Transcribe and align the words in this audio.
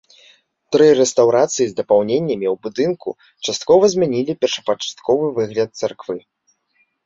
Тры 0.75 0.87
рэстаўрацыі 0.99 1.67
з 1.73 1.77
дапаўненнямі 1.81 2.47
ў 2.53 2.59
будынку 2.67 3.09
часткова 3.47 3.83
змянілі 3.97 4.33
першапачатковы 4.41 5.27
выгляд 5.41 5.69
царквы. 5.85 6.17